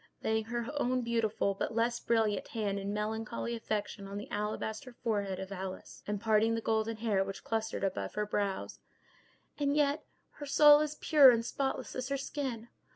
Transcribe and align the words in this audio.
laying 0.23 0.45
her 0.45 0.65
own 0.81 1.01
beautiful, 1.03 1.53
but 1.53 1.75
less 1.75 1.99
brilliant, 1.99 2.47
hand 2.47 2.79
in 2.79 2.91
melancholy 2.91 3.55
affection 3.55 4.07
on 4.07 4.17
the 4.17 4.27
alabaster 4.31 4.93
forehead 5.03 5.39
of 5.39 5.51
Alice, 5.51 6.01
and 6.07 6.19
parting 6.19 6.55
the 6.55 6.59
golden 6.59 6.97
hair 6.97 7.23
which 7.23 7.43
clustered 7.43 7.83
about 7.83 8.15
her 8.15 8.25
brows; 8.25 8.79
"and 9.59 9.75
yet 9.77 10.03
her 10.31 10.45
soul 10.47 10.79
is 10.79 10.95
pure 11.01 11.29
and 11.29 11.45
spotless 11.45 11.95
as 11.95 12.09
her 12.09 12.17
skin! 12.17 12.67